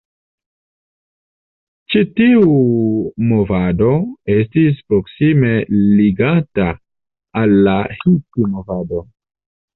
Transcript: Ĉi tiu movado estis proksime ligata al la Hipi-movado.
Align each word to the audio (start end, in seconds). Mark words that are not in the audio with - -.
Ĉi 1.93 2.01
tiu 2.19 2.55
movado 3.33 3.91
estis 4.37 4.81
proksime 4.93 5.53
ligata 6.01 6.67
al 7.43 7.57
la 7.71 7.79
Hipi-movado. 8.03 9.07